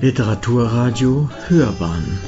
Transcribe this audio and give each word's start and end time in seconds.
Literaturradio 0.00 1.28
Hörbahn. 1.48 2.20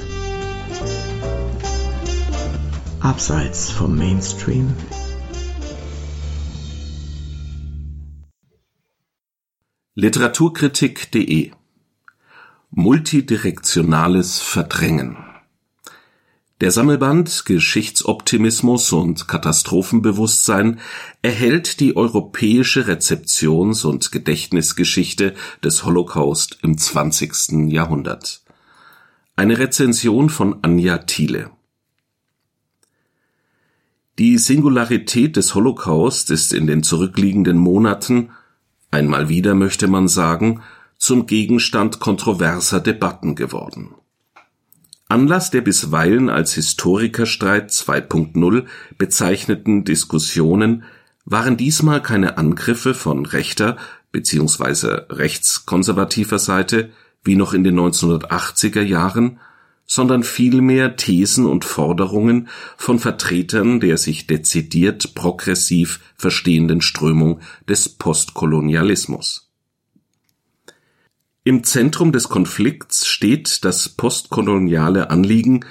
Abseits 2.99 3.71
vom 3.71 3.97
Mainstream. 3.97 4.75
Literaturkritik.de 9.95 11.53
Multidirektionales 12.71 14.41
Verdrängen 14.41 15.30
der 16.61 16.71
Sammelband 16.71 17.47
Geschichtsoptimismus 17.47 18.93
und 18.93 19.27
Katastrophenbewusstsein 19.27 20.79
erhält 21.23 21.81
die 21.81 21.97
europäische 21.97 22.87
Rezeptions- 22.87 23.87
und 23.87 24.13
Gedächtnisgeschichte 24.13 25.35
des 25.65 25.85
Holocaust 25.85 26.59
im 26.63 26.77
20. 26.77 27.71
Jahrhundert. 27.73 28.43
Eine 29.37 29.59
Rezension 29.59 30.29
von 30.29 30.59
Anja 30.61 30.99
Thiele. 30.99 31.51
Die 34.19 34.37
Singularität 34.37 35.37
des 35.37 35.55
Holocaust 35.55 36.31
ist 36.31 36.53
in 36.53 36.67
den 36.67 36.83
zurückliegenden 36.83 37.57
Monaten, 37.57 38.33
einmal 38.91 39.31
wieder 39.31 39.55
möchte 39.55 39.89
man 39.89 40.09
sagen, 40.09 40.61
zum 40.99 41.25
Gegenstand 41.25 42.01
kontroverser 42.01 42.81
Debatten 42.81 43.35
geworden. 43.35 43.95
Anlass 45.11 45.51
der 45.51 45.61
bisweilen 45.61 46.31
als 46.31 46.55
Historikerstreit 46.55 47.71
2.0 47.71 48.67
bezeichneten 48.97 49.85
Diskussionen 49.85 50.85
waren 51.25 51.57
diesmal 51.57 52.01
keine 52.01 52.39
Angriffe 52.39 52.95
von 52.95 53.27
rechter 53.27 53.77
bzw. 54.13 55.13
rechtskonservativer 55.13 56.39
Seite 56.39 56.91
wie 57.25 57.35
noch 57.35 57.55
in 57.55 57.65
den 57.65 57.77
1980er 57.81 58.83
Jahren, 58.83 59.41
sondern 59.85 60.23
vielmehr 60.23 60.95
Thesen 60.95 61.45
und 61.45 61.65
Forderungen 61.65 62.47
von 62.77 63.01
Vertretern 63.01 63.81
der 63.81 63.99
sich 63.99 64.29
dezidiert 64.29 65.17
progressiv 65.17 65.99
verstehenden 66.15 66.83
Strömung 66.83 67.41
des 67.69 67.89
Postkolonialismus 67.89 69.50
im 71.43 71.65
Zentrum 71.65 72.13
des 72.13 72.29
Konflikts 72.29 73.07
steht 73.07 73.65
das 73.65 73.89
postkoloniale 73.89 75.11
Anliegen, 75.11 75.65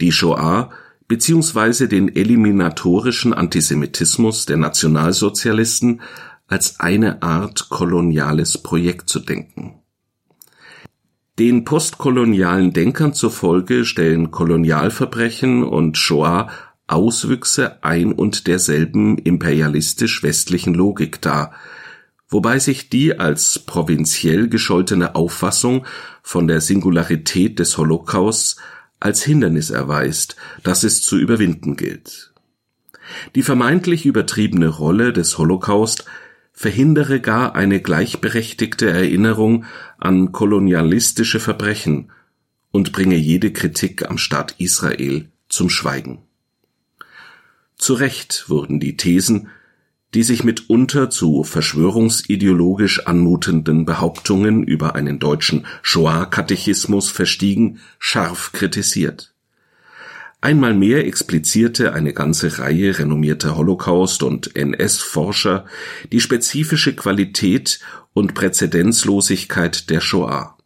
die 0.00 0.12
Shoah 0.12 0.70
bzw. 1.08 1.86
den 1.86 2.14
eliminatorischen 2.14 3.32
Antisemitismus 3.32 4.46
der 4.46 4.58
Nationalsozialisten 4.58 6.02
als 6.46 6.80
eine 6.80 7.22
Art 7.22 7.68
koloniales 7.70 8.58
Projekt 8.58 9.08
zu 9.08 9.20
denken. 9.20 9.80
Den 11.38 11.64
postkolonialen 11.64 12.72
Denkern 12.72 13.12
zufolge 13.12 13.84
stellen 13.84 14.30
Kolonialverbrechen 14.30 15.64
und 15.64 15.98
Shoah 15.98 16.48
Auswüchse 16.86 17.82
ein 17.82 18.12
und 18.12 18.46
derselben 18.46 19.18
imperialistisch-westlichen 19.18 20.74
Logik 20.74 21.20
dar, 21.22 21.52
wobei 22.28 22.58
sich 22.58 22.88
die 22.88 23.18
als 23.18 23.58
provinziell 23.60 24.48
gescholtene 24.48 25.14
Auffassung 25.14 25.86
von 26.22 26.48
der 26.48 26.60
Singularität 26.60 27.58
des 27.58 27.78
Holocausts 27.78 28.56
als 29.00 29.22
Hindernis 29.22 29.70
erweist, 29.70 30.36
das 30.62 30.82
es 30.84 31.02
zu 31.02 31.18
überwinden 31.18 31.76
gilt. 31.76 32.32
Die 33.34 33.42
vermeintlich 33.42 34.06
übertriebene 34.06 34.68
Rolle 34.68 35.12
des 35.12 35.36
Holocaust 35.36 36.04
verhindere 36.52 37.20
gar 37.20 37.54
eine 37.54 37.80
gleichberechtigte 37.80 38.88
Erinnerung 38.88 39.64
an 39.98 40.32
kolonialistische 40.32 41.40
Verbrechen 41.40 42.10
und 42.70 42.92
bringe 42.92 43.16
jede 43.16 43.52
Kritik 43.52 44.08
am 44.08 44.18
Staat 44.18 44.54
Israel 44.58 45.28
zum 45.48 45.68
Schweigen. 45.68 46.22
Zu 47.76 47.94
Recht 47.94 48.48
wurden 48.48 48.80
die 48.80 48.96
Thesen 48.96 49.48
die 50.14 50.22
sich 50.22 50.44
mitunter 50.44 51.10
zu 51.10 51.42
verschwörungsideologisch 51.42 53.06
anmutenden 53.06 53.84
Behauptungen 53.84 54.62
über 54.62 54.94
einen 54.94 55.18
deutschen 55.18 55.66
Shoah-Katechismus 55.82 57.10
verstiegen, 57.10 57.80
scharf 57.98 58.52
kritisiert. 58.52 59.34
Einmal 60.40 60.74
mehr 60.74 61.06
explizierte 61.06 61.94
eine 61.94 62.12
ganze 62.12 62.58
Reihe 62.58 62.98
renommierter 62.98 63.56
Holocaust- 63.56 64.22
und 64.22 64.54
NS-Forscher 64.54 65.64
die 66.12 66.20
spezifische 66.20 66.94
Qualität 66.94 67.80
und 68.12 68.34
Präzedenzlosigkeit 68.34 69.88
der 69.90 70.00
Shoah. 70.00 70.56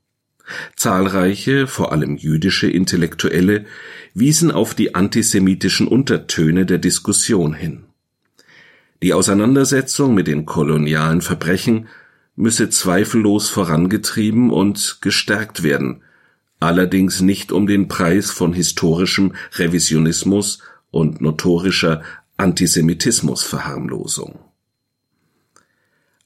Zahlreiche, 0.77 1.67
vor 1.67 1.93
allem 1.93 2.17
jüdische 2.17 2.69
Intellektuelle 2.69 3.67
wiesen 4.15 4.51
auf 4.51 4.75
die 4.75 4.95
antisemitischen 4.95 5.87
Untertöne 5.87 6.67
der 6.67 6.79
Diskussion 6.79 7.55
hin. 7.55 7.88
Die 9.03 9.15
Auseinandersetzung 9.15 10.15
mit 10.15 10.27
den 10.27 10.45
kolonialen 10.45 11.21
Verbrechen 11.21 11.89
müsse 12.35 12.71
zweifellos 12.71 13.49
vorangetrieben 13.49 14.51
und 14.51 14.99
gestärkt 15.01 15.63
werden, 15.63 16.03
allerdings 16.61 17.21
nicht 17.21 17.53
um 17.53 17.67
den 17.67 17.89
Preis 17.89 18.31
von 18.31 18.53
historischem 18.53 19.35
Revisionismus 19.55 20.61
und 20.91 21.21
notorischer 21.21 22.03
Antisemitismusverharmlosung. 22.37 24.39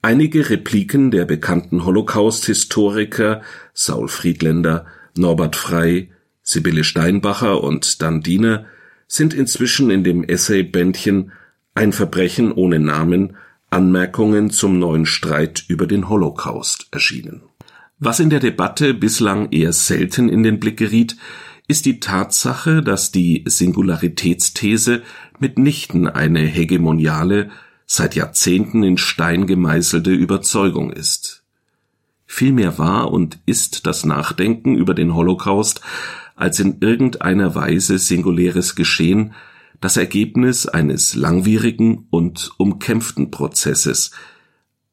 Einige 0.01 0.51
Repliken 0.51 1.11
der 1.11 1.27
bekannten 1.27 1.85
Holocaust-Historiker 1.85 3.43
Saul 3.73 4.09
Friedländer, 4.09 4.87
Norbert 5.17 5.57
Frey, 5.57 6.11
Sibylle 6.43 6.85
Steinbacher 6.85 7.63
und 7.63 8.03
Dan 8.03 8.21
Diener 8.21 8.67
sind 9.07 9.33
inzwischen 9.33 9.91
in 9.91 10.05
dem 10.05 10.25
Essaybändchen 10.25 11.33
ein 11.75 11.93
Verbrechen 11.93 12.53
ohne 12.53 12.79
Namen 12.79 13.37
Anmerkungen 13.71 14.51
zum 14.51 14.79
neuen 14.79 15.07
Streit 15.07 15.65
über 15.69 15.87
den 15.87 16.09
Holocaust 16.09 16.89
erschienen. 16.91 17.43
Was 17.99 18.21
in 18.21 18.31
der 18.31 18.41
Debatte 18.41 18.95
bislang 18.95 19.51
eher 19.51 19.73
selten 19.73 20.29
in 20.29 20.43
den 20.43 20.61
Blick 20.61 20.77
geriet, 20.77 21.17
ist 21.69 21.87
die 21.87 22.01
Tatsache, 22.01 22.83
dass 22.83 23.13
die 23.13 23.45
Singularitätsthese 23.47 25.03
mitnichten 25.39 26.07
eine 26.07 26.41
hegemoniale, 26.41 27.51
seit 27.87 28.15
Jahrzehnten 28.15 28.83
in 28.83 28.99
Stein 28.99 29.47
gemeißelte 29.47 30.11
Überzeugung 30.11 30.93
ist. 30.93 31.45
Vielmehr 32.27 32.79
war 32.79 33.11
und 33.11 33.39
ist 33.47 33.87
das 33.87 34.05
Nachdenken 34.05 34.75
über 34.75 34.95
den 34.95 35.15
Holocaust 35.15 35.81
als 36.35 36.59
in 36.59 36.79
irgendeiner 36.81 37.55
Weise 37.55 37.99
singuläres 37.99 38.75
Geschehen 38.75 39.35
das 39.83 39.97
Ergebnis 39.99 40.67
eines 40.67 41.15
langwierigen 41.17 42.07
und 42.09 42.53
umkämpften 42.57 43.31
Prozesses, 43.31 44.13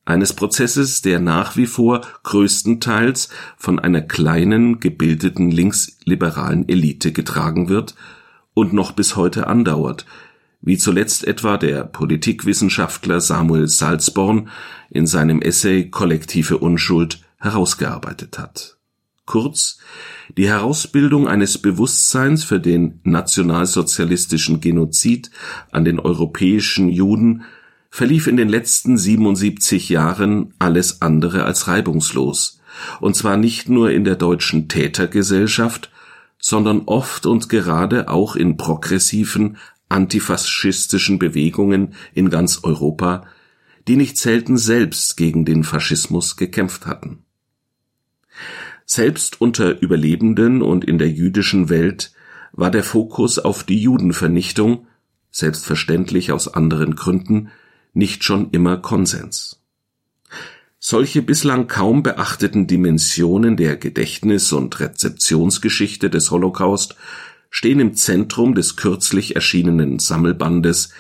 eines 0.04 0.34
Prozesses, 0.34 1.04
der 1.04 1.20
nach 1.20 1.56
wie 1.56 1.68
vor 1.68 2.02
größtenteils 2.24 3.30
von 3.56 3.78
einer 3.78 4.02
kleinen, 4.02 4.80
gebildeten 4.80 5.52
linksliberalen 5.52 6.68
Elite 6.68 7.12
getragen 7.12 7.70
wird 7.70 7.94
und 8.56 8.74
noch 8.74 8.92
bis 8.94 9.16
heute 9.16 9.46
andauert, 9.46 10.08
wie 10.62 10.78
zuletzt 10.78 11.26
etwa 11.26 11.58
der 11.58 11.84
Politikwissenschaftler 11.84 13.22
Samuel 13.22 13.68
Salzborn 13.68 14.50
in 14.90 15.06
seinem 15.06 15.40
Essay 15.44 15.92
Kollektive 15.92 16.58
Unschuld 16.58 17.24
herausgearbeitet 17.38 18.40
hat. 18.40 18.79
Kurz, 19.30 19.78
die 20.40 20.48
Herausbildung 20.48 21.28
eines 21.28 21.60
Bewusstseins 21.60 22.44
für 22.44 22.60
den 22.60 23.00
nationalsozialistischen 23.04 24.60
Genozid 24.60 25.30
an 25.70 25.86
den 25.86 26.00
europäischen 26.00 26.90
Juden 26.90 27.44
verlief 27.92 28.26
in 28.26 28.38
den 28.38 28.50
letzten 28.50 28.98
77 28.98 29.88
Jahren 29.90 30.56
alles 30.58 31.04
andere 31.04 31.44
als 31.44 31.68
reibungslos, 31.68 32.60
und 33.02 33.16
zwar 33.16 33.38
nicht 33.38 33.70
nur 33.70 33.92
in 33.92 34.04
der 34.04 34.16
deutschen 34.16 34.68
Tätergesellschaft, 34.68 35.92
sondern 36.40 36.82
oft 36.88 37.28
und 37.28 37.50
gerade 37.50 38.10
auch 38.10 38.36
in 38.36 38.58
progressiven 38.58 39.58
antifaschistischen 39.90 41.20
Bewegungen 41.20 41.94
in 42.16 42.32
ganz 42.32 42.62
Europa, 42.64 43.28
die 43.88 43.96
nicht 43.96 44.18
selten 44.18 44.58
selbst 44.58 45.18
gegen 45.18 45.46
den 45.46 45.64
Faschismus 45.64 46.36
gekämpft 46.36 46.88
hatten. 46.88 47.26
Selbst 48.92 49.40
unter 49.40 49.84
Überlebenden 49.84 50.64
und 50.64 50.84
in 50.84 50.98
der 50.98 51.12
jüdischen 51.12 51.70
Welt 51.70 52.12
war 52.54 52.72
der 52.72 52.84
Fokus 52.84 53.38
auf 53.38 53.64
die 53.64 53.80
Judenvernichtung, 53.80 54.88
selbstverständlich 55.30 56.32
aus 56.32 56.48
anderen 56.48 56.96
Gründen, 56.96 57.50
nicht 57.94 58.24
schon 58.24 58.50
immer 58.50 58.78
Konsens. 58.78 59.62
Solche 60.80 61.22
bislang 61.22 61.68
kaum 61.68 62.02
beachteten 62.02 62.66
Dimensionen 62.66 63.58
der 63.58 63.78
Gedächtnis- 63.78 64.54
und 64.54 64.80
Rezeptionsgeschichte 64.80 66.10
des 66.10 66.32
Holocaust 66.32 66.96
stehen 67.52 67.80
im 67.80 67.94
Zentrum 67.94 68.56
des 68.56 68.76
kürzlich 68.76 69.36
erschienenen 69.36 70.00
Sammelbandes 70.00 70.94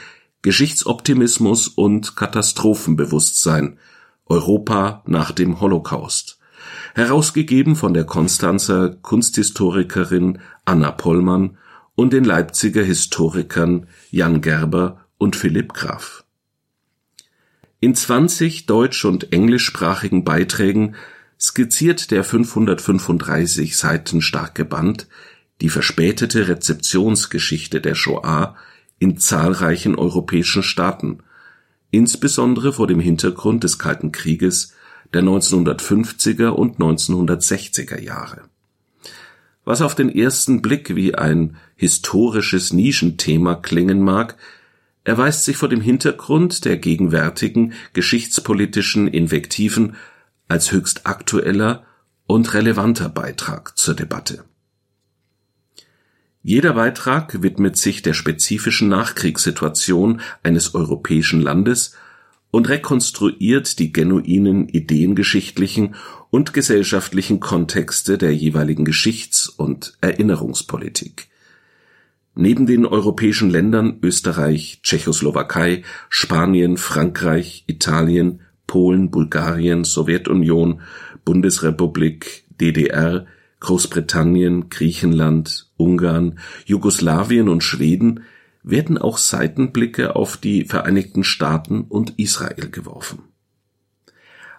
Geschichtsoptimismus 0.43 1.67
und 1.67 2.15
Katastrophenbewusstsein 2.15 3.79
Europa 4.27 5.01
nach 5.07 5.31
dem 5.31 5.59
Holocaust 5.59 6.38
herausgegeben 6.99 7.75
von 7.75 7.93
der 7.93 8.03
Konstanzer 8.03 8.89
Kunsthistorikerin 8.89 10.39
Anna 10.65 10.91
Pollmann 10.91 11.57
und 11.95 12.13
den 12.13 12.23
Leipziger 12.23 12.83
Historikern 12.83 13.87
Jan 14.11 14.41
Gerber 14.41 15.05
und 15.17 15.35
Philipp 15.35 15.73
Graf. 15.73 16.25
In 17.79 17.95
20 17.95 18.65
deutsch- 18.65 19.05
und 19.05 19.31
englischsprachigen 19.31 20.23
Beiträgen 20.25 20.95
skizziert 21.39 22.11
der 22.11 22.25
535 22.25 23.77
Seiten 23.77 24.21
starke 24.21 24.65
Band 24.65 25.07
die 25.61 25.69
verspätete 25.69 26.47
Rezeptionsgeschichte 26.47 27.81
der 27.81 27.95
Shoah 27.95 28.55
in 28.97 29.17
zahlreichen 29.17 29.95
europäischen 29.95 30.63
Staaten, 30.63 31.19
insbesondere 31.91 32.73
vor 32.73 32.87
dem 32.87 32.99
Hintergrund 32.99 33.63
des 33.63 33.79
Kalten 33.79 34.11
Krieges 34.11 34.73
der 35.13 35.23
1950er 35.23 36.47
und 36.47 36.77
1960er 36.77 37.99
Jahre. 37.99 38.41
Was 39.65 39.81
auf 39.81 39.95
den 39.95 40.09
ersten 40.09 40.61
Blick 40.61 40.95
wie 40.95 41.15
ein 41.15 41.57
historisches 41.75 42.73
Nischenthema 42.73 43.55
klingen 43.55 44.01
mag, 44.01 44.35
erweist 45.03 45.45
sich 45.45 45.57
vor 45.57 45.69
dem 45.69 45.81
Hintergrund 45.81 46.65
der 46.65 46.77
gegenwärtigen 46.77 47.73
geschichtspolitischen 47.93 49.07
Invektiven 49.07 49.95
als 50.47 50.71
höchst 50.71 51.05
aktueller 51.05 51.83
und 52.25 52.53
relevanter 52.53 53.09
Beitrag 53.09 53.77
zur 53.77 53.95
Debatte. 53.95 54.43
Jeder 56.41 56.73
Beitrag 56.73 57.41
widmet 57.41 57.77
sich 57.77 58.01
der 58.01 58.13
spezifischen 58.13 58.87
Nachkriegssituation 58.87 60.21
eines 60.41 60.73
europäischen 60.73 61.41
Landes 61.41 61.95
und 62.51 62.69
rekonstruiert 62.69 63.79
die 63.79 63.93
genuinen 63.93 64.67
ideengeschichtlichen 64.69 65.95
und 66.29 66.53
gesellschaftlichen 66.53 67.39
Kontexte 67.39 68.17
der 68.17 68.33
jeweiligen 68.33 68.85
Geschichts- 68.85 69.47
und 69.47 69.97
Erinnerungspolitik. 70.01 71.27
Neben 72.35 72.65
den 72.65 72.85
europäischen 72.85 73.49
Ländern 73.49 73.99
Österreich, 74.01 74.79
Tschechoslowakei, 74.83 75.83
Spanien, 76.09 76.77
Frankreich, 76.77 77.65
Italien, 77.67 78.41
Polen, 78.65 79.11
Bulgarien, 79.11 79.83
Sowjetunion, 79.83 80.81
Bundesrepublik, 81.25 82.45
DDR, 82.61 83.25
Großbritannien, 83.59 84.69
Griechenland, 84.69 85.69
Ungarn, 85.75 86.39
Jugoslawien 86.65 87.49
und 87.49 87.63
Schweden 87.63 88.21
werden 88.63 88.97
auch 88.97 89.17
Seitenblicke 89.17 90.15
auf 90.15 90.37
die 90.37 90.65
Vereinigten 90.65 91.23
Staaten 91.23 91.81
und 91.81 92.19
Israel 92.19 92.69
geworfen. 92.69 93.23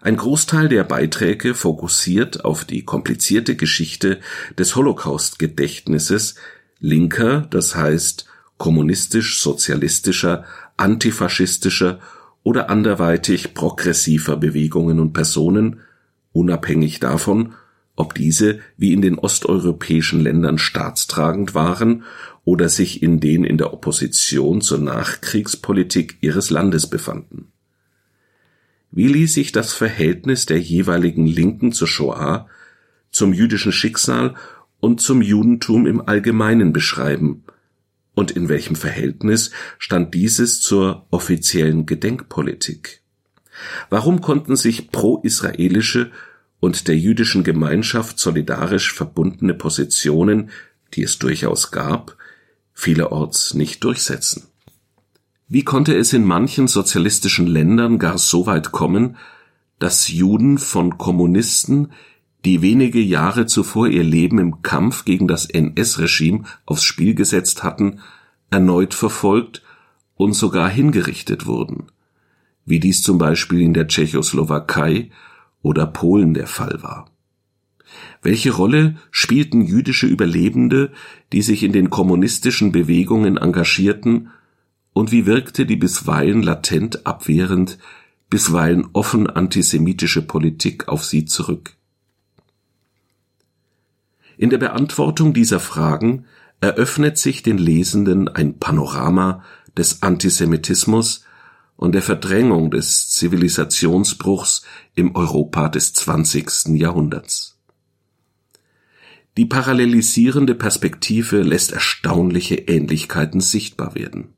Ein 0.02 0.17
Großteil 0.17 0.69
der 0.69 0.85
Beiträge 0.85 1.55
fokussiert 1.55 2.44
auf 2.44 2.64
die 2.64 2.85
komplizierte 2.85 3.55
Geschichte 3.55 4.20
des 4.58 4.75
Holocaust-Gedächtnisses 4.75 6.37
linker, 6.79 7.43
das 7.50 7.76
heißt 7.76 8.25
kommunistisch-sozialistischer, 8.56 10.44
antifaschistischer 10.79 12.00
oder 12.43 12.70
anderweitig 12.70 13.53
progressiver 13.53 14.37
Bewegungen 14.37 15.00
und 15.00 15.12
Personen, 15.12 15.81
unabhängig 16.32 17.00
davon, 17.00 17.55
ob 18.00 18.14
diese 18.14 18.61
wie 18.79 18.94
in 18.94 19.02
den 19.02 19.19
osteuropäischen 19.19 20.23
Ländern 20.23 20.56
staatstragend 20.56 21.55
waren 21.55 22.05
oder 22.44 22.70
sich 22.70 23.02
in 23.02 23.20
den 23.20 23.44
in 23.44 23.58
der 23.58 23.75
Opposition 23.75 24.62
zur 24.62 24.79
Nachkriegspolitik 24.79 26.17
ihres 26.23 26.49
Landes 26.49 26.88
befanden. 26.88 27.52
Wie 28.91 29.06
ließ 29.06 29.35
sich 29.35 29.52
das 29.52 29.75
Verhältnis 29.75 30.47
der 30.47 30.58
jeweiligen 30.58 31.26
Linken 31.26 31.73
zur 31.73 31.88
Shoah, 31.88 32.49
zum 33.11 33.35
jüdischen 33.35 33.70
Schicksal 33.70 34.35
und 34.81 35.03
zum 35.03 35.20
Judentum 35.20 35.87
im 35.87 36.00
Allgemeinen 36.00 36.73
beschreiben, 36.73 37.44
und 38.14 38.31
in 38.31 38.49
welchem 38.49 38.76
Verhältnis 38.76 39.50
stand 39.79 40.14
dieses 40.14 40.61
zur 40.61 41.06
offiziellen 41.11 41.85
Gedenkpolitik? 41.85 43.03
Warum 43.91 44.23
konnten 44.23 44.56
sich 44.56 44.91
pro-israelische 44.91 46.11
und 46.61 46.89
der 46.89 46.97
jüdischen 46.97 47.43
Gemeinschaft 47.43 48.19
solidarisch 48.19 48.93
verbundene 48.93 49.55
Positionen, 49.55 50.51
die 50.95 51.03
es 51.03 51.19
durchaus 51.19 51.71
gab, 51.71 52.17
vielerorts 52.75 53.55
nicht 53.55 53.83
durchsetzen. 53.83 54.45
Wie 55.49 55.65
konnte 55.65 55.97
es 55.97 56.12
in 56.12 56.25
manchen 56.25 56.69
sozialistischen 56.69 57.47
Ländern 57.47 57.99
gar 57.99 58.19
so 58.19 58.47
weit 58.47 58.71
kommen, 58.71 59.17
dass 59.79 60.09
Juden 60.09 60.59
von 60.59 60.99
Kommunisten, 60.99 61.93
die 62.45 62.63
wenige 62.63 63.01
Jahre 63.01 63.47
zuvor 63.47 63.89
ihr 63.89 64.05
Leben 64.05 64.39
im 64.39 64.63
Kampf 64.63 65.05
gegen 65.05 65.27
das 65.27 65.47
NS-Regime 65.47 66.45
aufs 66.67 66.85
Spiel 66.85 67.15
gesetzt 67.15 67.65
hatten, 67.65 68.01
erneut 68.51 68.95
verfolgt 68.95 69.63
und 70.17 70.35
sogar 70.35 70.69
hingerichtet 70.69 71.47
wurden, 71.47 71.87
wie 72.65 72.79
dies 72.79 73.03
zum 73.03 73.19
Beispiel 73.19 73.61
in 73.61 73.75
der 73.75 73.89
Tschechoslowakei 73.89 75.11
oder 75.62 75.87
Polen 75.87 76.35
der 76.35 76.47
Fall 76.47 76.83
war. 76.83 77.11
Welche 78.23 78.53
Rolle 78.53 78.97
spielten 79.11 79.62
jüdische 79.62 80.07
Überlebende, 80.07 80.93
die 81.33 81.43
sich 81.43 81.62
in 81.62 81.73
den 81.73 81.91
kommunistischen 81.91 82.73
Bewegungen 82.73 83.37
engagierten, 83.37 84.31
und 84.93 85.12
wie 85.12 85.25
wirkte 85.25 85.67
die 85.67 85.77
bisweilen 85.77 86.43
latent 86.43 87.07
abwehrend, 87.07 87.79
bisweilen 88.29 88.89
offen 88.93 89.29
antisemitische 89.29 90.23
Politik 90.23 90.89
auf 90.89 91.05
sie 91.05 91.25
zurück? 91.25 91.77
In 94.37 94.51
der 94.51 94.59
Beantwortung 94.59 95.33
dieser 95.33 95.61
Fragen 95.61 96.25
eröffnet 96.61 97.19
sich 97.19 97.43
den 97.43 97.59
Lesenden 97.59 98.29
ein 98.29 98.59
Panorama 98.59 99.45
des 99.77 100.03
Antisemitismus 100.03 101.25
und 101.81 101.93
der 101.93 102.03
Verdrängung 102.03 102.71
des 102.71 103.09
Zivilisationsbruchs 103.09 104.67
im 104.94 105.17
Europa 105.17 105.71
des 105.71 105.94
20. 105.94 106.79
Jahrhunderts. 106.79 107.59
Die 109.38 109.47
parallelisierende 109.47 110.55
Perspektive 110.55 111.41
lässt 111.41 111.73
erstaunliche 111.73 112.56
Ähnlichkeiten 112.56 113.41
sichtbar 113.41 113.94
werden. 113.94 114.35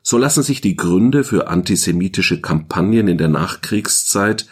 So 0.00 0.16
lassen 0.16 0.42
sich 0.42 0.62
die 0.62 0.74
Gründe 0.74 1.22
für 1.22 1.48
antisemitische 1.48 2.40
Kampagnen 2.40 3.08
in 3.08 3.18
der 3.18 3.28
Nachkriegszeit 3.28 4.46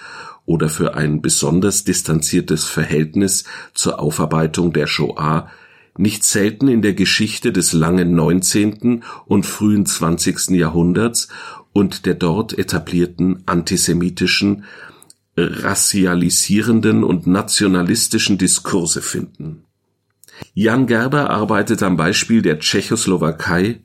oder 0.44 0.68
für 0.68 0.96
ein 0.96 1.22
besonders 1.22 1.84
distanziertes 1.84 2.66
Verhältnis 2.66 3.44
zur 3.72 4.00
Aufarbeitung 4.00 4.74
der 4.74 4.86
Shoah 4.86 5.48
nicht 6.00 6.24
selten 6.24 6.68
in 6.68 6.82
der 6.82 6.94
Geschichte 6.94 7.52
des 7.52 7.72
langen 7.72 8.14
19. 8.14 9.04
und 9.26 9.46
frühen 9.46 9.86
20. 9.86 10.50
Jahrhunderts 10.50 11.28
und 11.72 12.06
der 12.06 12.14
dort 12.14 12.58
etablierten 12.58 13.42
antisemitischen, 13.46 14.64
rassialisierenden 15.36 17.04
und 17.04 17.26
nationalistischen 17.26 18.38
Diskurse 18.38 19.02
finden. 19.02 19.64
Jan 20.54 20.86
Gerber 20.86 21.30
arbeitet 21.30 21.82
am 21.82 21.96
Beispiel 21.96 22.42
der 22.42 22.58
Tschechoslowakei, 22.58 23.80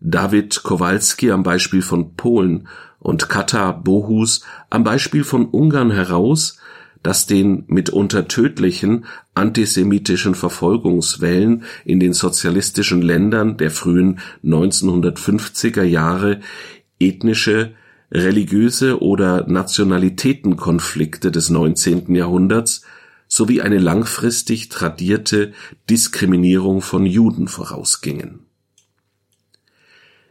David 0.00 0.62
Kowalski 0.62 1.30
am 1.30 1.42
Beispiel 1.42 1.82
von 1.82 2.14
Polen 2.16 2.68
und 2.98 3.28
Kata 3.28 3.72
Bohus 3.72 4.42
am 4.70 4.82
Beispiel 4.82 5.24
von 5.24 5.46
Ungarn 5.46 5.90
heraus, 5.90 6.58
dass 7.02 7.26
den 7.26 7.64
mitunter 7.66 8.28
tödlichen 8.28 9.06
antisemitischen 9.34 10.34
Verfolgungswellen 10.34 11.64
in 11.84 12.00
den 12.00 12.12
sozialistischen 12.12 13.00
Ländern 13.00 13.56
der 13.56 13.70
frühen 13.70 14.20
1950er 14.44 15.82
Jahre 15.82 16.40
ethnische, 16.98 17.72
religiöse 18.12 19.00
oder 19.00 19.46
Nationalitätenkonflikte 19.46 21.30
des 21.30 21.48
19. 21.48 22.14
Jahrhunderts 22.14 22.82
sowie 23.28 23.62
eine 23.62 23.78
langfristig 23.78 24.68
tradierte 24.68 25.52
Diskriminierung 25.88 26.82
von 26.82 27.06
Juden 27.06 27.46
vorausgingen. 27.46 28.40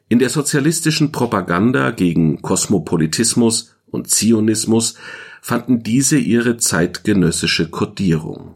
In 0.09 0.19
der 0.19 0.29
sozialistischen 0.29 1.11
Propaganda 1.11 1.91
gegen 1.91 2.41
Kosmopolitismus 2.41 3.75
und 3.87 4.09
Zionismus 4.09 4.95
fanden 5.41 5.83
diese 5.83 6.17
ihre 6.17 6.57
zeitgenössische 6.57 7.69
Kodierung. 7.69 8.55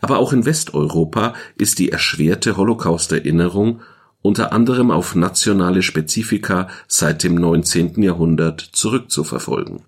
Aber 0.00 0.18
auch 0.18 0.32
in 0.32 0.44
Westeuropa 0.44 1.34
ist 1.56 1.78
die 1.78 1.90
erschwerte 1.90 2.56
Holocaust-Erinnerung 2.56 3.80
unter 4.22 4.52
anderem 4.52 4.90
auf 4.90 5.14
nationale 5.14 5.82
Spezifika 5.82 6.68
seit 6.88 7.22
dem 7.22 7.36
19. 7.36 8.02
Jahrhundert 8.02 8.60
zurückzuverfolgen. 8.60 9.82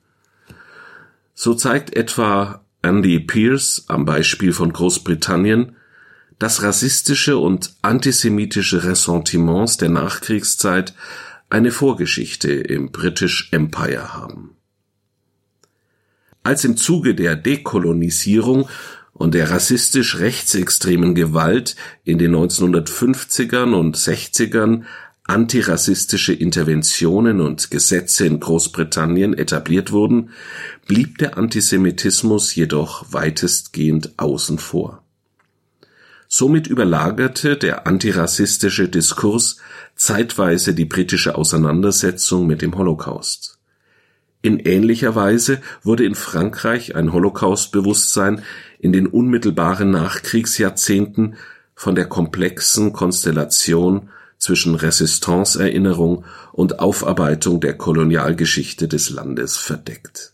So 1.35 1.54
zeigt 1.54 1.97
etwa 1.97 2.61
Andy 2.83 3.19
Pierce 3.19 3.85
am 3.88 4.04
Beispiel 4.04 4.52
von 4.52 4.73
Großbritannien, 4.73 5.76
dass 6.38 6.62
rassistische 6.62 7.37
und 7.37 7.75
antisemitische 7.83 8.85
Ressentiments 8.85 9.76
der 9.76 9.90
Nachkriegszeit 9.90 10.95
eine 11.50 11.71
Vorgeschichte 11.71 12.52
im 12.52 12.92
British 12.92 13.49
Empire 13.52 14.14
haben. 14.14 14.57
Als 16.42 16.64
im 16.64 16.76
Zuge 16.76 17.14
der 17.14 17.37
Dekolonisierung 17.37 18.68
und 19.12 19.35
der 19.35 19.50
rassistisch 19.50 20.18
rechtsextremen 20.18 21.14
Gewalt 21.14 21.76
in 22.04 22.18
den 22.18 22.35
1950ern 22.35 23.75
und 23.75 23.97
60ern 23.97 24.85
antirassistische 25.25 26.32
Interventionen 26.32 27.40
und 27.40 27.70
Gesetze 27.70 28.26
in 28.26 28.40
Großbritannien 28.40 29.35
etabliert 29.35 29.92
wurden, 29.92 30.30
blieb 30.87 31.18
der 31.18 31.38
Antisemitismus 31.38 32.54
jedoch 32.54 33.12
weitestgehend 33.12 34.14
außen 34.16 34.59
vor. 34.59 35.04
Somit 36.26 36.66
überlagerte 36.66 37.56
der 37.56 37.87
antirassistische 37.87 38.88
Diskurs 38.88 39.59
zeitweise 39.94 40.75
die 40.75 40.85
britische 40.85 41.35
Auseinandersetzung 41.37 42.47
mit 42.47 42.62
dem 42.62 42.76
Holocaust. 42.76 43.59
In 44.42 44.59
ähnlicher 44.59 45.14
Weise 45.14 45.61
wurde 45.82 46.04
in 46.04 46.14
Frankreich 46.14 46.97
ein 46.97 47.12
Holocaustbewusstsein 47.12 48.42
in 48.78 48.92
den 48.92 49.06
unmittelbaren 49.06 49.90
Nachkriegsjahrzehnten 49.90 51.37
von 51.75 51.94
der 51.94 52.06
komplexen 52.06 52.92
Konstellation 52.92 54.09
zwischen 54.38 54.75
Resistance-Erinnerung 54.75 56.25
und 56.52 56.78
Aufarbeitung 56.78 57.61
der 57.61 57.76
Kolonialgeschichte 57.76 58.88
des 58.88 59.11
Landes 59.11 59.59
verdeckt. 59.59 60.32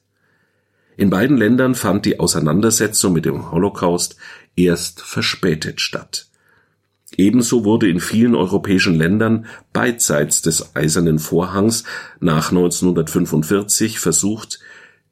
In 0.96 1.10
beiden 1.10 1.36
Ländern 1.36 1.74
fand 1.74 2.06
die 2.06 2.20
Auseinandersetzung 2.20 3.12
mit 3.12 3.24
dem 3.24 3.50
Holocaust 3.50 4.16
erst 4.54 5.02
verspätet 5.02 5.80
statt. 5.80 6.28
Ebenso 7.16 7.64
wurde 7.64 7.88
in 7.88 8.00
vielen 8.00 8.34
europäischen 8.34 8.94
Ländern 8.94 9.46
beidseits 9.72 10.42
des 10.42 10.76
Eisernen 10.76 11.18
Vorhangs 11.18 11.84
nach 12.20 12.50
1945 12.50 13.98
versucht, 13.98 14.60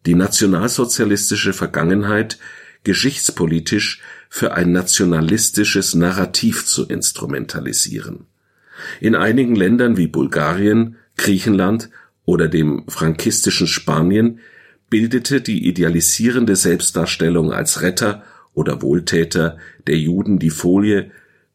die 0.06 0.14
nationalsozialistische 0.14 1.54
Vergangenheit 1.54 2.38
geschichtspolitisch 2.84 4.02
für 4.28 4.52
ein 4.52 4.72
nationalistisches 4.72 5.94
Narrativ 5.94 6.66
zu 6.66 6.86
instrumentalisieren. 6.86 8.26
In 9.00 9.14
einigen 9.14 9.54
Ländern 9.54 9.96
wie 9.96 10.08
Bulgarien, 10.08 10.96
Griechenland 11.16 11.88
oder 12.26 12.48
dem 12.48 12.84
frankistischen 12.88 13.66
Spanien 13.66 14.40
bildete 14.90 15.40
die 15.40 15.66
idealisierende 15.66 16.56
Selbstdarstellung 16.56 17.52
als 17.52 17.80
Retter 17.80 18.24
oder 18.52 18.82
Wohltäter 18.82 19.56
der 19.86 19.98
Juden 19.98 20.38
die 20.38 20.50
Folie, 20.50 21.10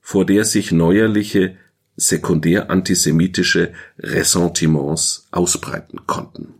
vor 0.09 0.25
der 0.25 0.43
sich 0.43 0.71
neuerliche 0.71 1.55
sekundär 1.95 2.71
antisemitische 2.71 3.73
Ressentiments 3.99 5.27
ausbreiten 5.29 6.07
konnten. 6.07 6.55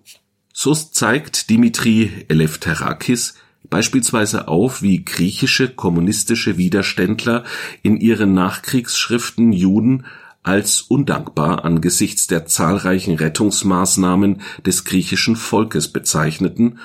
So 0.54 0.76
zeigt 0.76 1.50
Dimitri 1.50 2.12
Eleftherakis 2.28 3.34
beispielsweise 3.68 4.48
auf, 4.48 4.84
wie 4.84 5.04
griechische 5.04 5.68
kommunistische 5.68 6.58
Widerständler 6.58 7.44
in 7.82 7.98
ihren 7.98 8.36
Nachkriegsschriften 8.36 9.52
Juden 9.52 10.06
als 10.44 10.82
undankbar 10.82 11.66
angesichts 11.66 12.28
der 12.28 12.46
zahlreichen 12.46 13.16
Rettungsmaßnahmen 13.16 14.42
des 14.64 14.86
griechischen 14.86 15.36
Volkes 15.36 15.92
bezeichneten 15.92 16.78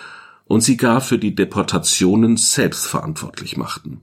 und 0.47 0.63
sie 0.63 0.79
gar 0.79 1.03
für 1.03 1.19
die 1.19 1.35
Deportationen 1.35 2.39
selbst 2.39 2.87
verantwortlich 2.87 3.59
machten. 3.59 4.01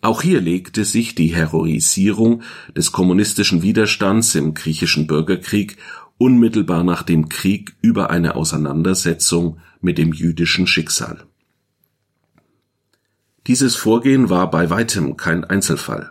Auch 0.00 0.22
hier 0.22 0.40
legte 0.40 0.84
sich 0.84 1.14
die 1.14 1.34
Heroisierung 1.34 2.42
des 2.76 2.92
kommunistischen 2.92 3.62
Widerstands 3.62 4.34
im 4.34 4.54
griechischen 4.54 5.06
Bürgerkrieg 5.06 5.76
unmittelbar 6.18 6.84
nach 6.84 7.02
dem 7.02 7.28
Krieg 7.28 7.74
über 7.80 8.10
eine 8.10 8.36
Auseinandersetzung 8.36 9.58
mit 9.80 9.98
dem 9.98 10.12
jüdischen 10.12 10.66
Schicksal. 10.66 11.26
Dieses 13.46 13.76
Vorgehen 13.76 14.28
war 14.28 14.50
bei 14.50 14.70
weitem 14.70 15.16
kein 15.16 15.44
Einzelfall. 15.44 16.10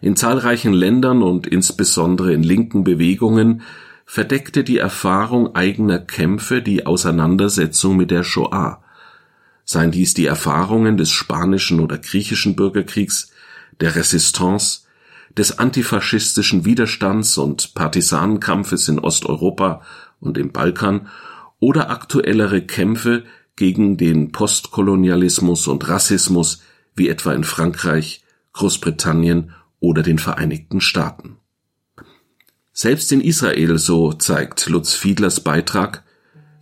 In 0.00 0.16
zahlreichen 0.16 0.72
Ländern 0.72 1.22
und 1.22 1.46
insbesondere 1.46 2.32
in 2.32 2.42
linken 2.42 2.84
Bewegungen 2.84 3.62
verdeckte 4.04 4.64
die 4.64 4.78
Erfahrung 4.78 5.54
eigener 5.54 5.98
Kämpfe 5.98 6.62
die 6.62 6.86
Auseinandersetzung 6.86 7.96
mit 7.96 8.10
der 8.10 8.24
Shoah, 8.24 8.82
seien 9.68 9.90
dies 9.90 10.14
die 10.14 10.24
Erfahrungen 10.24 10.96
des 10.96 11.10
spanischen 11.10 11.80
oder 11.80 11.98
griechischen 11.98 12.56
Bürgerkriegs, 12.56 13.30
der 13.82 13.94
Resistance, 13.96 14.86
des 15.36 15.58
antifaschistischen 15.58 16.64
Widerstands 16.64 17.36
und 17.36 17.74
Partisanenkampfes 17.74 18.88
in 18.88 18.98
Osteuropa 18.98 19.82
und 20.20 20.38
im 20.38 20.52
Balkan 20.52 21.08
oder 21.60 21.90
aktuellere 21.90 22.62
Kämpfe 22.62 23.24
gegen 23.56 23.98
den 23.98 24.32
Postkolonialismus 24.32 25.68
und 25.68 25.86
Rassismus 25.86 26.62
wie 26.94 27.10
etwa 27.10 27.34
in 27.34 27.44
Frankreich, 27.44 28.24
Großbritannien 28.54 29.52
oder 29.80 30.02
den 30.02 30.18
Vereinigten 30.18 30.80
Staaten. 30.80 31.36
Selbst 32.72 33.12
in 33.12 33.20
Israel, 33.20 33.76
so 33.76 34.14
zeigt 34.14 34.66
Lutz 34.70 34.94
Fiedlers 34.94 35.40
Beitrag, 35.40 36.04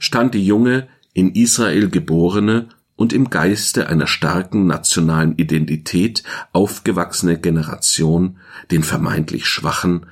stand 0.00 0.34
die 0.34 0.44
junge, 0.44 0.88
in 1.12 1.30
Israel 1.34 1.88
geborene 1.88 2.68
und 2.96 3.12
im 3.12 3.30
Geiste 3.30 3.88
einer 3.88 4.06
starken 4.06 4.66
nationalen 4.66 5.36
Identität 5.36 6.22
aufgewachsene 6.52 7.38
Generation 7.38 8.38
den 8.70 8.82
vermeintlich 8.82 9.46
schwachen, 9.46 10.06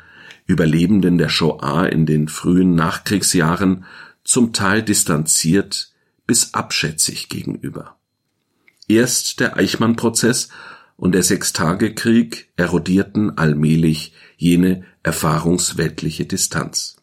Überlebenden 0.47 1.17
der 1.17 1.31
Shoah 1.31 1.87
in 1.87 2.05
den 2.05 2.29
frühen 2.29 2.75
Nachkriegsjahren 2.75 3.87
zum 4.23 4.53
Teil 4.53 4.83
distanziert 4.83 5.93
bis 6.27 6.53
abschätzig 6.53 7.31
gegenüber. 7.31 7.97
Erst 8.87 9.41
der 9.41 9.57
Eichmann-Prozess 9.57 10.51
und 10.97 11.13
der 11.13 11.23
Sechstagekrieg 11.23 12.51
erodierten 12.57 13.39
allmählich 13.39 14.13
jene 14.37 14.85
erfahrungsweltliche 15.03 16.27
Distanz. 16.27 16.97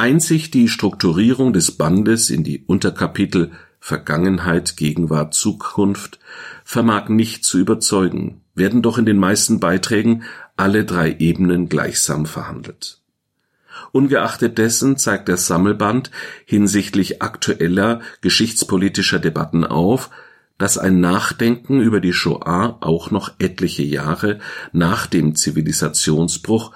Einzig 0.00 0.52
die 0.52 0.68
Strukturierung 0.68 1.52
des 1.52 1.72
Bandes 1.72 2.30
in 2.30 2.44
die 2.44 2.62
Unterkapitel 2.64 3.50
Vergangenheit, 3.80 4.76
Gegenwart, 4.76 5.34
Zukunft 5.34 6.20
vermag 6.64 7.08
nicht 7.08 7.44
zu 7.44 7.58
überzeugen, 7.58 8.42
werden 8.54 8.80
doch 8.80 8.98
in 8.98 9.06
den 9.06 9.18
meisten 9.18 9.58
Beiträgen 9.58 10.22
alle 10.56 10.84
drei 10.84 11.16
Ebenen 11.18 11.68
gleichsam 11.68 12.26
verhandelt. 12.26 13.00
Ungeachtet 13.90 14.56
dessen 14.58 14.98
zeigt 14.98 15.26
der 15.26 15.36
Sammelband 15.36 16.12
hinsichtlich 16.44 17.20
aktueller 17.20 18.00
geschichtspolitischer 18.20 19.18
Debatten 19.18 19.64
auf, 19.64 20.10
dass 20.58 20.78
ein 20.78 21.00
Nachdenken 21.00 21.80
über 21.80 21.98
die 22.00 22.12
Shoah 22.12 22.78
auch 22.82 23.10
noch 23.10 23.32
etliche 23.40 23.82
Jahre 23.82 24.38
nach 24.70 25.08
dem 25.08 25.34
Zivilisationsbruch 25.34 26.72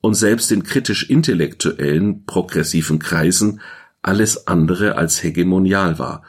und 0.00 0.14
selbst 0.14 0.50
in 0.52 0.62
kritisch 0.62 1.08
intellektuellen, 1.08 2.24
progressiven 2.24 2.98
Kreisen 2.98 3.60
alles 4.02 4.46
andere 4.46 4.96
als 4.96 5.22
hegemonial 5.22 5.98
war, 5.98 6.22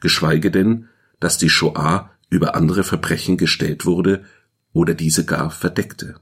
geschweige 0.00 0.50
denn, 0.50 0.88
dass 1.20 1.38
die 1.38 1.50
Shoah 1.50 2.10
über 2.30 2.54
andere 2.54 2.84
Verbrechen 2.84 3.36
gestellt 3.36 3.86
wurde 3.86 4.24
oder 4.72 4.94
diese 4.94 5.24
gar 5.24 5.50
verdeckte. 5.50 6.16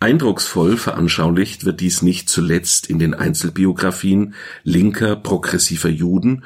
Eindrucksvoll 0.00 0.76
veranschaulicht 0.76 1.64
wird 1.64 1.80
dies 1.80 2.02
nicht 2.02 2.30
zuletzt 2.30 2.86
in 2.86 3.00
den 3.00 3.14
Einzelbiografien 3.14 4.34
linker 4.62 5.16
progressiver 5.16 5.88
Juden, 5.88 6.44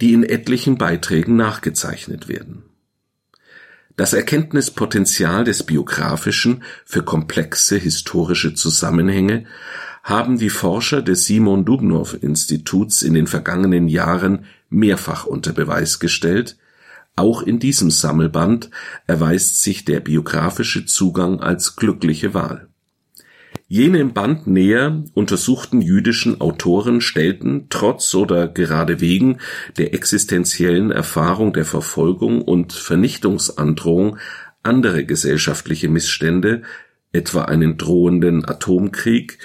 die 0.00 0.12
in 0.12 0.24
etlichen 0.24 0.76
Beiträgen 0.76 1.36
nachgezeichnet 1.36 2.28
werden. 2.28 2.64
Das 3.96 4.14
Erkenntnispotenzial 4.14 5.44
des 5.44 5.64
Biografischen 5.64 6.62
für 6.84 7.02
komplexe 7.02 7.76
historische 7.76 8.54
Zusammenhänge 8.54 9.44
haben 10.02 10.38
die 10.38 10.50
Forscher 10.50 11.02
des 11.02 11.26
Simon 11.26 11.64
Dubnow 11.64 12.14
Instituts 12.14 13.02
in 13.02 13.14
den 13.14 13.26
vergangenen 13.26 13.88
Jahren 13.88 14.46
mehrfach 14.70 15.26
unter 15.26 15.52
Beweis 15.52 16.00
gestellt, 16.00 16.56
auch 17.14 17.42
in 17.42 17.58
diesem 17.58 17.90
Sammelband 17.90 18.70
erweist 19.06 19.60
sich 19.62 19.84
der 19.84 20.00
biografische 20.00 20.86
Zugang 20.86 21.40
als 21.40 21.76
glückliche 21.76 22.32
Wahl 22.32 22.71
Jene 23.72 24.00
im 24.00 24.12
Band 24.12 24.46
näher 24.46 25.02
untersuchten 25.14 25.80
jüdischen 25.80 26.42
Autoren 26.42 27.00
stellten 27.00 27.68
trotz 27.70 28.14
oder 28.14 28.46
gerade 28.46 29.00
wegen 29.00 29.38
der 29.78 29.94
existenziellen 29.94 30.90
Erfahrung 30.90 31.54
der 31.54 31.64
Verfolgung 31.64 32.42
und 32.42 32.74
Vernichtungsandrohung 32.74 34.18
andere 34.62 35.06
gesellschaftliche 35.06 35.88
Missstände, 35.88 36.64
etwa 37.12 37.46
einen 37.46 37.78
drohenden 37.78 38.44
Atomkrieg 38.44 39.38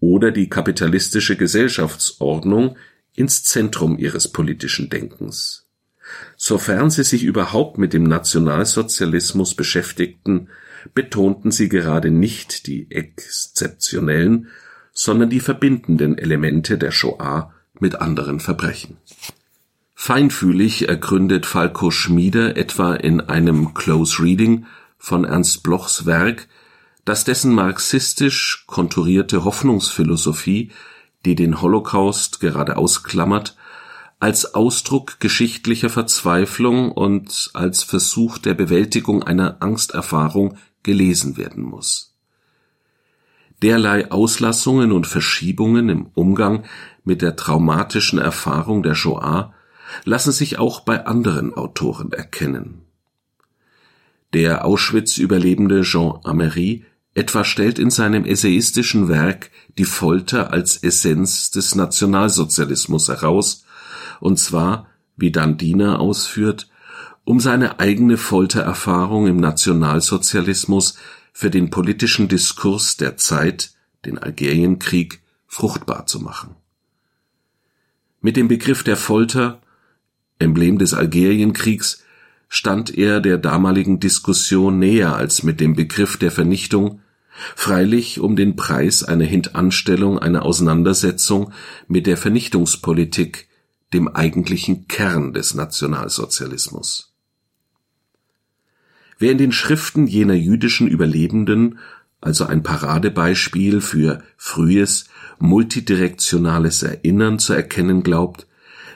oder 0.00 0.30
die 0.30 0.48
kapitalistische 0.48 1.36
Gesellschaftsordnung, 1.36 2.78
ins 3.14 3.44
Zentrum 3.44 3.98
ihres 3.98 4.28
politischen 4.28 4.88
Denkens. 4.88 5.66
Sofern 6.38 6.88
sie 6.88 7.04
sich 7.04 7.22
überhaupt 7.22 7.76
mit 7.76 7.92
dem 7.92 8.04
Nationalsozialismus 8.04 9.54
beschäftigten, 9.54 10.48
betonten 10.92 11.50
sie 11.50 11.68
gerade 11.68 12.10
nicht 12.10 12.66
die 12.66 12.90
exzeptionellen, 12.90 14.48
sondern 14.92 15.30
die 15.30 15.40
verbindenden 15.40 16.18
Elemente 16.18 16.78
der 16.78 16.90
Shoah 16.90 17.52
mit 17.80 17.96
anderen 17.96 18.40
Verbrechen. 18.40 18.96
Feinfühlig 19.94 20.88
ergründet 20.88 21.46
Falco 21.46 21.90
Schmiede 21.90 22.56
etwa 22.56 22.94
in 22.94 23.20
einem 23.20 23.74
Close 23.74 24.22
Reading 24.22 24.66
von 24.98 25.24
Ernst 25.24 25.62
Blochs 25.62 26.06
Werk, 26.06 26.48
dass 27.04 27.24
dessen 27.24 27.54
marxistisch 27.54 28.64
konturierte 28.66 29.44
Hoffnungsphilosophie, 29.44 30.70
die 31.24 31.34
den 31.34 31.60
Holocaust 31.60 32.40
gerade 32.40 32.76
ausklammert, 32.76 33.56
als 34.20 34.54
Ausdruck 34.54 35.20
geschichtlicher 35.20 35.90
Verzweiflung 35.90 36.92
und 36.92 37.50
als 37.52 37.82
Versuch 37.82 38.38
der 38.38 38.54
Bewältigung 38.54 39.22
einer 39.22 39.58
Angsterfahrung 39.60 40.56
gelesen 40.84 41.36
werden 41.36 41.64
muss. 41.64 42.14
Derlei 43.62 44.10
Auslassungen 44.10 44.92
und 44.92 45.06
Verschiebungen 45.06 45.88
im 45.88 46.06
Umgang 46.14 46.64
mit 47.04 47.22
der 47.22 47.34
traumatischen 47.34 48.18
Erfahrung 48.18 48.82
der 48.82 48.94
Shoah 48.94 49.52
lassen 50.04 50.32
sich 50.32 50.58
auch 50.58 50.80
bei 50.80 51.06
anderen 51.06 51.54
Autoren 51.54 52.12
erkennen. 52.12 52.82
Der 54.32 54.64
Auschwitz-Überlebende 54.64 55.82
Jean 55.82 56.18
Amery 56.24 56.84
etwa 57.14 57.44
stellt 57.44 57.78
in 57.78 57.90
seinem 57.90 58.24
essayistischen 58.24 59.08
Werk 59.08 59.50
die 59.78 59.84
Folter 59.84 60.52
als 60.52 60.76
Essenz 60.76 61.50
des 61.50 61.74
Nationalsozialismus 61.76 63.08
heraus, 63.08 63.64
und 64.20 64.38
zwar, 64.38 64.88
wie 65.16 65.30
Dandiner 65.30 66.00
ausführt, 66.00 66.68
um 67.24 67.40
seine 67.40 67.80
eigene 67.80 68.16
Foltererfahrung 68.16 69.26
im 69.26 69.38
Nationalsozialismus 69.38 70.96
für 71.32 71.50
den 71.50 71.70
politischen 71.70 72.28
Diskurs 72.28 72.96
der 72.96 73.16
Zeit, 73.16 73.72
den 74.04 74.18
Algerienkrieg, 74.18 75.20
fruchtbar 75.46 76.06
zu 76.06 76.20
machen. 76.20 76.54
Mit 78.20 78.36
dem 78.36 78.48
Begriff 78.48 78.82
der 78.82 78.96
Folter, 78.96 79.60
Emblem 80.38 80.78
des 80.78 80.94
Algerienkriegs, 80.94 82.04
stand 82.48 82.96
er 82.96 83.20
der 83.20 83.38
damaligen 83.38 84.00
Diskussion 84.00 84.78
näher 84.78 85.16
als 85.16 85.42
mit 85.42 85.60
dem 85.60 85.74
Begriff 85.74 86.16
der 86.18 86.30
Vernichtung, 86.30 87.00
freilich 87.56 88.20
um 88.20 88.36
den 88.36 88.54
Preis 88.54 89.02
einer 89.02 89.24
Hintanstellung 89.24 90.18
einer 90.18 90.42
Auseinandersetzung 90.42 91.52
mit 91.88 92.06
der 92.06 92.16
Vernichtungspolitik, 92.16 93.48
dem 93.92 94.08
eigentlichen 94.08 94.88
Kern 94.88 95.32
des 95.32 95.54
Nationalsozialismus. 95.54 97.13
Wer 99.18 99.32
in 99.32 99.38
den 99.38 99.52
Schriften 99.52 100.06
jener 100.06 100.34
jüdischen 100.34 100.88
Überlebenden 100.88 101.78
also 102.24 102.46
ein 102.46 102.62
Paradebeispiel 102.62 103.82
für 103.82 104.22
frühes, 104.38 105.10
multidirektionales 105.38 106.82
Erinnern 106.82 107.38
zu 107.38 107.52
erkennen 107.52 108.02
glaubt, 108.02 108.46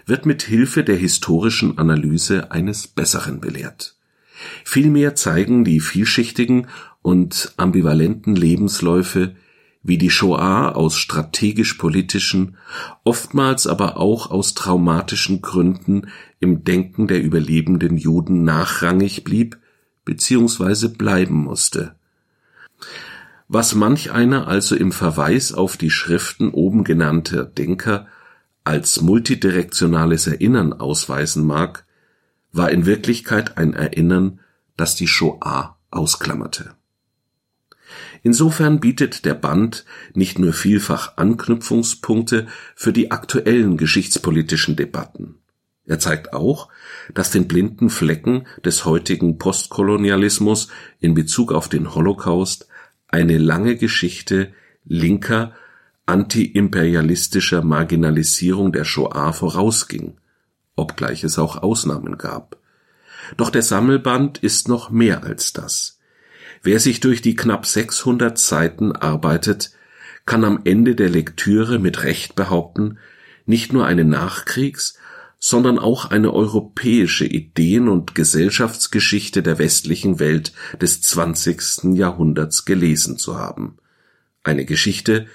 wird 0.07 0.25
mit 0.25 0.43
Hilfe 0.43 0.83
der 0.83 0.97
historischen 0.97 1.77
Analyse 1.77 2.51
eines 2.51 2.87
Besseren 2.87 3.41
belehrt. 3.41 3.97
Vielmehr 4.65 5.15
zeigen 5.15 5.65
die 5.65 5.81
vielschichtigen 5.81 6.69
und 7.03 7.53
ambivalenten 7.59 8.35
Lebensläufe, 8.35 9.37
wie 9.83 9.99
die 9.99 10.11
Shoah 10.11 10.75
aus 10.75 10.97
strategisch-politischen, 10.97 12.57
oftmals 13.05 13.67
aber 13.67 13.99
auch 13.99 14.31
aus 14.31 14.55
traumatischen 14.55 15.43
Gründen 15.43 16.09
im 16.41 16.65
Denken 16.65 17.09
der 17.09 17.23
überlebenden 17.23 17.99
Juden 17.99 18.45
nachrangig 18.45 19.23
blieb 19.25 19.59
bzw. 20.09 20.89
bleiben 20.89 21.37
musste. 21.37 21.95
Was 23.47 23.75
manch 23.75 24.11
einer 24.11 24.49
also 24.49 24.75
im 24.75 24.91
Verweis 24.91 25.53
auf 25.53 25.77
die 25.77 25.91
Schriften 25.91 26.49
oben 26.51 26.83
genannter 26.83 27.45
Denker 27.45 28.07
als 28.65 29.01
multidirektionales 29.03 30.27
Erinnern 30.27 30.73
ausweisen 30.73 31.47
mag, 31.47 31.85
war 32.53 32.71
in 32.71 32.87
Wirklichkeit 32.87 33.59
ein 33.59 33.75
Erinnern, 33.75 34.41
das 34.77 34.97
die 34.97 35.09
Shoah 35.09 35.77
ausklammerte. 35.91 36.75
Insofern 38.23 38.81
bietet 38.81 39.25
der 39.25 39.35
Band 39.35 39.85
nicht 40.15 40.39
nur 40.39 40.53
vielfach 40.53 41.17
Anknüpfungspunkte 41.17 42.47
für 42.75 42.93
die 42.93 43.11
aktuellen 43.11 43.77
geschichtspolitischen 43.77 44.77
Debatten. 44.77 45.37
Er 45.89 45.99
zeigt 45.99 46.35
auch, 46.35 46.69
dass 47.15 47.31
den 47.31 47.49
blinden 47.49 47.89
Flecken 47.89 48.47
des 48.63 48.85
heutigen 48.85 49.39
Postkolonialismus 49.39 50.69
in 51.01 51.15
Bezug 51.15 51.51
auf 51.51 51.71
den 51.71 51.95
Holocaust 51.95 52.69
eine 53.09 53.39
lange 53.39 53.75
Geschichte 53.77 54.53
linker 54.85 55.55
antiimperialistischer 56.05 57.63
Marginalisierung 57.63 58.71
der 58.71 58.85
Shoah 58.85 59.33
vorausging, 59.33 60.19
obgleich 60.77 61.25
es 61.25 61.39
auch 61.39 61.57
Ausnahmen 61.57 62.19
gab. 62.19 62.59
Doch 63.39 63.49
der 63.49 63.63
Sammelband 63.63 64.39
ist 64.39 64.69
noch 64.69 64.91
mehr 64.91 65.25
als 65.25 65.55
das. 65.55 66.01
Wer 66.63 66.81
sich 66.81 67.01
durch 67.01 67.23
die 67.23 67.35
knapp 67.35 67.65
600 67.65 68.39
Seiten 68.39 68.93
arbeitet, 68.93 69.71
kann 70.27 70.45
am 70.45 70.61
Ende 70.65 70.95
der 70.95 71.09
Lektüre 71.09 71.79
mit 71.79 72.03
Recht 72.03 72.35
behaupten, 72.35 72.99
nicht 73.47 73.73
nur 73.73 73.87
eine 73.87 74.05
Nachkriegs-, 74.05 74.98
sondern 75.39 75.79
auch 75.79 76.07
eine 76.07 76.33
europäische 76.33 77.25
Ideen- 77.25 77.89
und 77.89 78.15
Gesellschaftsgeschichte 78.15 79.43
der 79.43 79.59
westlichen 79.59 80.19
Welt 80.19 80.53
des 80.81 81.01
20. 81.03 81.95
Jahrhunderts 81.95 82.65
gelesen 82.65 83.19
zu 83.19 83.39
haben. 83.39 83.77
Eine 84.43 84.65
Geschichte, 84.65 85.27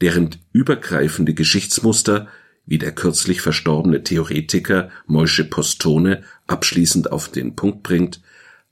deren 0.00 0.30
übergreifende 0.52 1.32
Geschichtsmuster, 1.32 2.26
wie 2.66 2.78
der 2.78 2.92
kürzlich 2.92 3.40
verstorbene 3.40 4.02
Theoretiker 4.02 4.90
Moische 5.06 5.44
Postone 5.44 6.24
abschließend 6.46 7.12
auf 7.12 7.28
den 7.28 7.54
Punkt 7.54 7.82
bringt, 7.82 8.20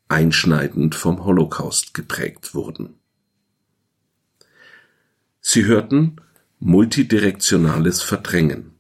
einschneidend 0.09 0.97
vom 0.97 1.25
Holocaust 1.25 1.95
geprägt 1.95 2.55
wurden. 2.55 2.95
Sie 5.41 5.65
hörten 5.65 6.17
multidirektionales 6.59 8.03
Verdrängen. 8.03 8.80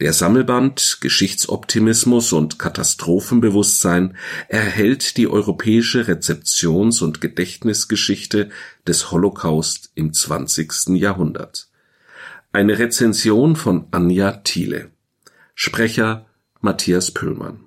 Der 0.00 0.12
Sammelband 0.12 0.98
Geschichtsoptimismus 1.00 2.32
und 2.32 2.58
Katastrophenbewusstsein 2.58 4.16
erhält 4.48 5.16
die 5.16 5.28
europäische 5.28 6.08
Rezeptions- 6.08 7.00
und 7.00 7.20
Gedächtnisgeschichte 7.20 8.50
des 8.88 9.12
Holocaust 9.12 9.92
im 9.94 10.12
20. 10.12 10.96
Jahrhundert. 10.96 11.68
Eine 12.52 12.80
Rezension 12.80 13.54
von 13.54 13.86
Anja 13.92 14.32
Thiele. 14.32 14.90
Sprecher 15.54 16.26
Matthias 16.60 17.12
Pöllmann. 17.12 17.60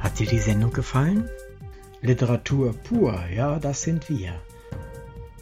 Hat 0.00 0.18
dir 0.18 0.26
die 0.26 0.40
Sendung 0.40 0.72
gefallen? 0.72 1.28
Literatur 2.02 2.74
pur, 2.74 3.24
ja, 3.32 3.60
das 3.60 3.82
sind 3.82 4.08
wir 4.10 4.34